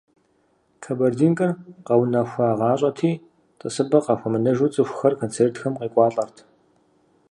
[0.83, 1.51] «Кабардинкэр»
[1.85, 3.11] къэунэхуагъащӀэти,
[3.59, 6.37] тӀысыпӀэ къахуэмынэжу цӀыхухэр концертхэм къекӀуалӀэрт.